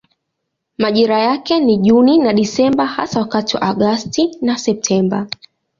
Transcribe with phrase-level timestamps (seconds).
[0.77, 5.27] Majira yake ni Juni na Desemba hasa wakati wa Agosti na Septemba.